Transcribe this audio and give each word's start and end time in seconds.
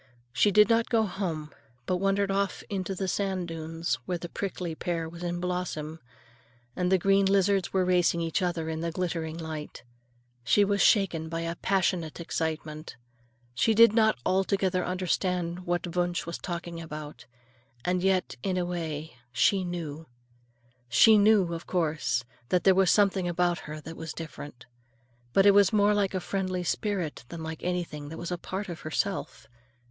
She 0.33 0.49
did 0.49 0.67
not 0.67 0.89
go 0.89 1.03
home, 1.05 1.53
but 1.85 1.97
wandered 1.97 2.31
off 2.31 2.63
into 2.71 2.95
the 2.95 3.07
sand 3.07 3.47
dunes, 3.49 3.99
where 4.07 4.17
the 4.17 4.29
prickly 4.29 4.73
pear 4.73 5.07
was 5.07 5.21
in 5.21 5.39
blossom 5.39 5.99
and 6.75 6.91
the 6.91 6.97
green 6.97 7.27
lizards 7.27 7.71
were 7.71 7.85
racing 7.85 8.19
each 8.19 8.41
other 8.41 8.67
in 8.67 8.81
the 8.81 8.89
glittering 8.91 9.37
light. 9.37 9.83
She 10.43 10.65
was 10.65 10.81
shaken 10.81 11.29
by 11.29 11.41
a 11.41 11.55
passionate 11.55 12.19
excitement. 12.19 12.95
She 13.53 13.75
did 13.75 13.93
not 13.93 14.17
altogether 14.25 14.83
understand 14.83 15.67
what 15.67 15.95
Wunsch 15.95 16.25
was 16.25 16.39
talking 16.39 16.81
about; 16.81 17.27
and 17.85 18.01
yet, 18.01 18.35
in 18.41 18.57
a 18.57 18.65
way 18.65 19.17
she 19.31 19.63
knew. 19.63 20.07
She 20.89 21.15
knew, 21.19 21.53
of 21.53 21.67
course, 21.67 22.23
that 22.49 22.63
there 22.63 22.73
was 22.73 22.89
something 22.89 23.27
about 23.27 23.59
her 23.69 23.79
that 23.81 23.95
was 23.95 24.13
different. 24.15 24.65
But 25.31 25.45
it 25.45 25.51
was 25.51 25.71
more 25.71 25.93
like 25.93 26.15
a 26.15 26.19
friendly 26.19 26.63
spirit 26.63 27.23
than 27.29 27.43
like 27.43 27.61
anything 27.63 28.09
that 28.09 28.17
was 28.17 28.31
a 28.31 28.39
part 28.39 28.67
of 28.67 28.79
herself. 28.79 29.47